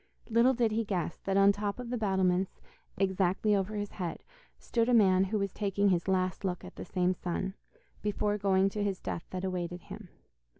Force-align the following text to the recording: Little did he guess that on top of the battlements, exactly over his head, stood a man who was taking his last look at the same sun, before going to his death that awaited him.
Little 0.31 0.55
did 0.55 0.71
he 0.71 0.83
guess 0.83 1.17
that 1.25 1.37
on 1.37 1.51
top 1.51 1.77
of 1.79 1.91
the 1.91 1.95
battlements, 1.97 2.59
exactly 2.97 3.55
over 3.55 3.75
his 3.75 3.91
head, 3.91 4.23
stood 4.57 4.89
a 4.89 4.95
man 4.95 5.25
who 5.25 5.37
was 5.37 5.53
taking 5.53 5.89
his 5.89 6.07
last 6.07 6.43
look 6.43 6.65
at 6.65 6.75
the 6.75 6.85
same 6.85 7.13
sun, 7.13 7.53
before 8.01 8.39
going 8.39 8.67
to 8.69 8.83
his 8.83 8.99
death 8.99 9.27
that 9.29 9.45
awaited 9.45 9.81
him. 9.83 10.09